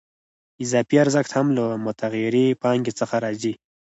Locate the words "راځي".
3.23-3.53